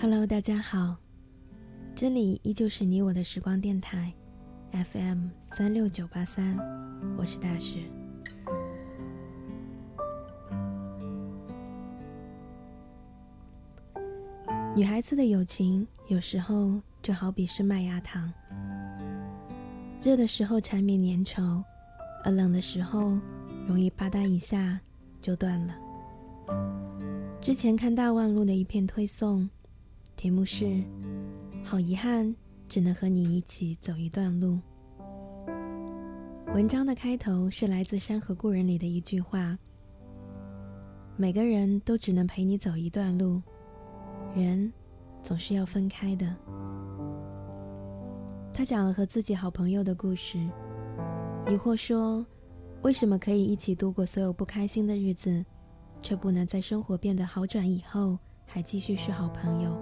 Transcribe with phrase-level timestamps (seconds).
[0.00, 0.96] Hello，大家好，
[1.94, 4.12] 这里依旧是你我的时光电台
[4.72, 6.56] ，FM 三六九八三，
[7.16, 7.80] 我是大雪。
[14.76, 18.32] 女孩子的友情有时候就好比是麦芽糖，
[20.00, 21.62] 热的时候缠绵粘稠，
[22.22, 23.18] 而冷的时候
[23.66, 24.80] 容易吧嗒一下
[25.20, 25.74] 就断了。
[27.40, 29.48] 之前看大望路的一篇推送，
[30.16, 30.82] 题目是
[31.64, 32.34] “好遗憾，
[32.68, 34.58] 只能和你一起走一段路”。
[36.52, 39.56] 文章的开头是来自《山河故人》里的一句话
[41.16, 43.40] ：“每个人都只能陪你走一段路，
[44.34, 44.70] 人
[45.22, 46.36] 总是要分开的。”
[48.52, 50.38] 他讲了和自己好朋友的故事，
[51.46, 52.26] 疑惑说
[52.82, 55.44] ：“为什么可以一起度过所有不开心的日子？”
[56.02, 59.76] 却不能在生活变得好转以后还继续是好朋友。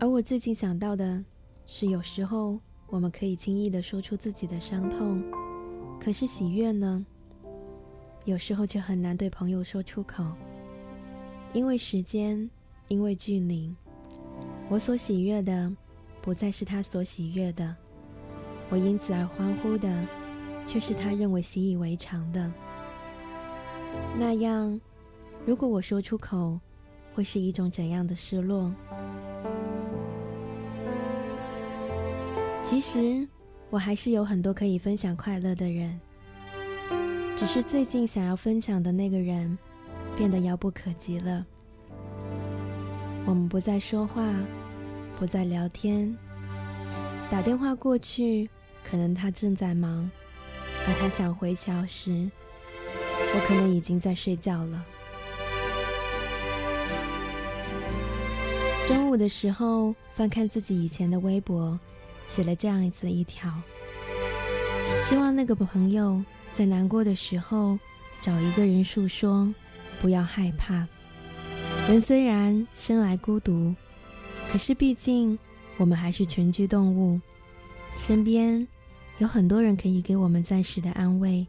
[0.00, 1.24] 而我最近想到的
[1.66, 5.22] 是，有时候我们可以轻易的说出自己的伤痛，
[6.00, 7.04] 可是喜悦呢？
[8.24, 10.24] 有时候却很难对朋友说出口，
[11.52, 12.48] 因为时间，
[12.88, 13.74] 因为距离，
[14.68, 15.72] 我所喜悦的
[16.20, 17.74] 不再是他所喜悦的，
[18.70, 19.88] 我因此而欢呼的。
[20.68, 22.52] 却是他认为习以为常的
[24.18, 24.78] 那样。
[25.46, 26.60] 如果我说出口，
[27.14, 28.70] 会是一种怎样的失落？
[32.62, 33.26] 其实，
[33.70, 35.98] 我还是有很多可以分享快乐的人，
[37.34, 39.56] 只是最近想要分享的那个人
[40.14, 41.46] 变得遥不可及了。
[43.24, 44.22] 我们不再说话，
[45.18, 46.14] 不再聊天，
[47.30, 48.50] 打电话过去，
[48.84, 50.10] 可能他正在忙。
[50.88, 52.30] 当他想回桥时，
[53.34, 54.82] 我可能已经在睡觉了。
[58.86, 61.78] 中午的时候，翻看自己以前的微博，
[62.26, 63.52] 写了这样子一条：
[64.98, 66.22] 希望那个朋友
[66.54, 67.78] 在难过的时候
[68.22, 69.52] 找一个人诉说，
[70.00, 70.88] 不要害怕。
[71.86, 73.74] 人虽然生来孤独，
[74.50, 75.38] 可是毕竟
[75.76, 77.20] 我们还是群居动物，
[77.98, 78.66] 身边。
[79.18, 81.46] 有很多人可以给我们暂时的安慰。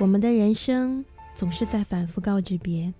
[0.00, 2.92] 我们的人生总是在反复告知别，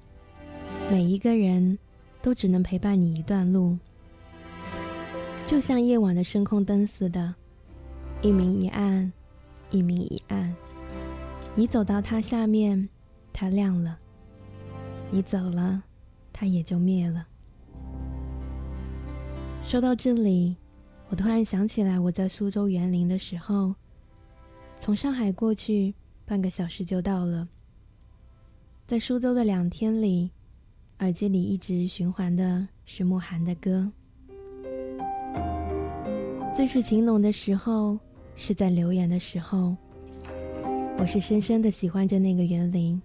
[0.91, 1.77] 每一个人
[2.23, 3.77] 都只能陪伴你一段路，
[5.45, 7.35] 就像夜晚的声控灯似的，
[8.23, 9.13] 一明一暗，
[9.71, 10.55] 一明一暗。
[11.57, 12.89] 你走到它下面，
[13.33, 13.97] 它亮了；
[15.11, 15.83] 你走了，
[16.33, 17.27] 它也就灭了。
[19.65, 20.57] 说到这里。
[21.09, 23.75] 我突然想起来，我在苏州园林的时候，
[24.77, 25.95] 从上海过去
[26.25, 27.47] 半个小时就到了。
[28.87, 30.31] 在苏州的两天里，
[30.99, 33.91] 耳机里一直循环的是慕寒的歌。
[36.55, 37.99] 最是情浓的时候，
[38.35, 39.77] 是在留言的时候。
[40.99, 43.01] 我是深深的喜欢着那个园林。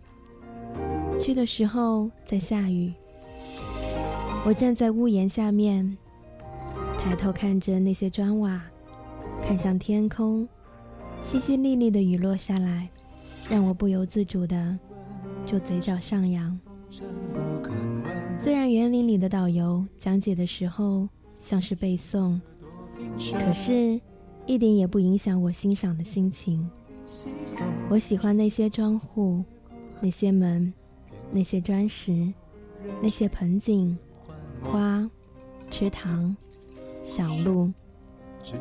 [1.20, 2.94] 去的时候在下雨，
[4.46, 5.98] 我站在屋檐下面。
[7.10, 8.62] 抬头看着那些砖瓦，
[9.42, 10.48] 看向天空，
[11.26, 12.88] 淅淅沥沥的雨落下来，
[13.50, 14.78] 让我不由自主的
[15.44, 16.56] 就嘴角上扬。
[18.38, 21.10] 虽然园林里的导游讲解的时候
[21.40, 22.40] 像是背诵，
[23.18, 24.00] 可是
[24.46, 26.70] 一点也不影响我欣赏的心情。
[27.90, 29.44] 我喜欢那些窗户，
[30.00, 30.72] 那些门，
[31.32, 32.32] 那些砖石，
[33.02, 33.98] 那些盆景、
[34.62, 35.10] 花、
[35.72, 36.38] 池塘。
[37.04, 37.72] 小路，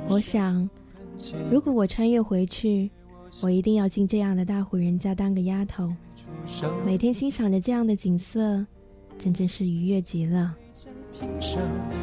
[0.09, 0.69] 我想，
[1.50, 2.91] 如果我穿越回去，
[3.41, 5.93] 我一定要进这样的大户人家当个丫头，
[6.84, 8.66] 每天欣赏着这样的景色，
[9.19, 10.54] 真真是愉悦极了。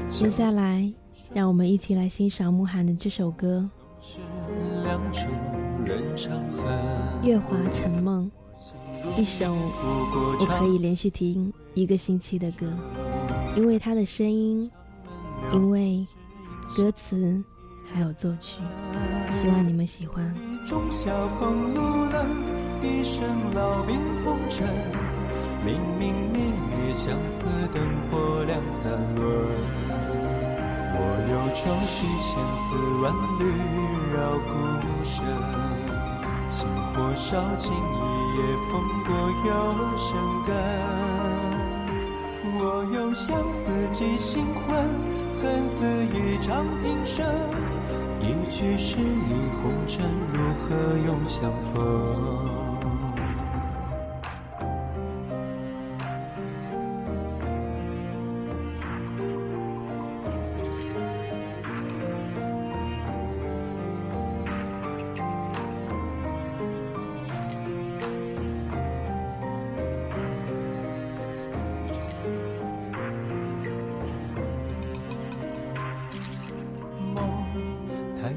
[0.09, 0.93] 接下来，
[1.33, 3.67] 让我们一起来欣赏慕寒的这首歌
[7.25, 8.31] 《月华沉梦》，
[9.19, 12.71] 一首我可以连续听一个星期的歌，
[13.55, 14.69] 因为它的声音，
[15.51, 16.05] 因为。
[16.73, 17.43] 歌词
[17.93, 18.59] 还有作曲，
[19.31, 20.33] 希望你们喜欢。
[20.65, 22.27] 仲夏风露冷，
[22.81, 23.23] 一生
[23.53, 24.67] 老病风尘，
[25.63, 29.25] 明明灭灭相思灯火两三轮。
[30.97, 32.33] 我有壮许千
[32.63, 32.67] 丝
[33.01, 33.41] 万缕
[34.15, 34.49] 绕孤
[35.05, 35.23] 身，
[36.49, 37.75] 情火烧尽一
[38.37, 38.39] 夜
[38.69, 38.73] 风
[39.05, 39.09] 波
[39.45, 39.49] 又
[39.97, 40.07] 生
[40.45, 40.49] 根。
[42.57, 44.75] 我有相思寄心魂。
[45.41, 47.25] 恨此一场平生，
[48.19, 52.74] 一曲十里红尘，如何又相逢？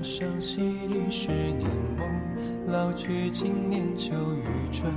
[0.02, 2.08] 伤洗涤十年梦，
[2.66, 4.92] 老去经年秋与春，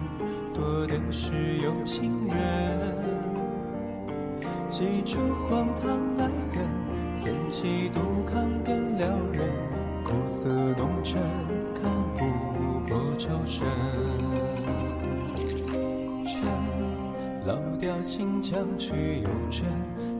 [0.53, 1.31] 多的是
[1.63, 2.35] 有情人。
[4.69, 6.65] 几处荒唐爱恨，
[7.21, 9.41] 怎几度抗更撩人？
[10.03, 11.21] 苦涩浓沉，
[11.75, 12.25] 看不
[12.87, 13.65] 破愁深。
[17.45, 19.67] 老调新腔去又春，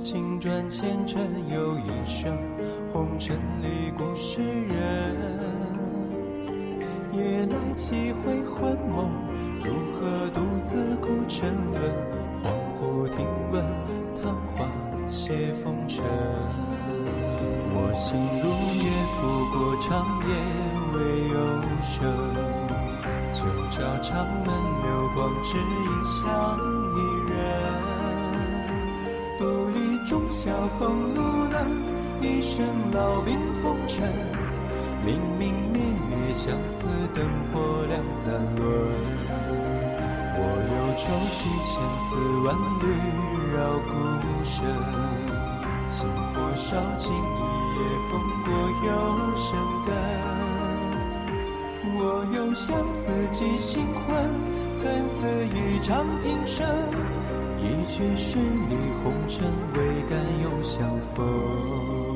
[0.03, 2.35] 青砖前尘又一生。
[2.91, 5.15] 红尘里故事人，
[7.13, 9.09] 夜来几回魂梦，
[9.63, 11.81] 如何独自苦沉沦？
[12.41, 13.63] 恍惚听闻，
[14.15, 14.65] 昙花
[15.07, 16.03] 谢风尘。
[17.73, 18.49] 我心如
[18.81, 18.83] 叶，
[19.15, 19.19] 拂
[19.53, 19.89] 过长
[20.27, 20.29] 夜
[20.93, 20.97] 未
[21.29, 21.35] 有
[21.83, 21.93] 声。
[23.33, 23.39] 旧
[23.69, 24.49] 照长门
[24.81, 26.19] 流光，只影相
[30.11, 31.55] 冬晓风露冷。
[32.19, 34.03] 一生老病风尘，
[35.05, 36.85] 明明灭灭，相思
[37.15, 37.23] 灯
[37.53, 38.25] 火两三
[38.57, 38.61] 轮。
[40.35, 41.71] 我有愁绪千
[42.03, 42.11] 丝
[42.43, 42.83] 万缕
[43.55, 43.89] 绕孤
[44.43, 44.59] 身，
[45.87, 45.97] 心
[46.33, 47.41] 火烧尽一
[47.77, 47.79] 夜，
[48.11, 48.11] 风
[48.43, 48.51] 过
[48.83, 48.89] 又
[49.37, 49.47] 生
[49.87, 49.89] 根。
[51.95, 51.99] 我
[52.35, 54.09] 有相思寄心魂，
[54.83, 54.85] 恨
[55.15, 55.19] 此
[55.55, 56.67] 一场平生，
[57.61, 62.10] 一曲十里红尘，未敢又相逢。